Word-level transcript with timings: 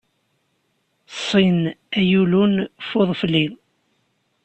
Ṣṣin 1.17 1.59
ay 1.99 2.11
ulun 2.21 2.55
f 2.87 2.89
uḍefli. 2.99 3.45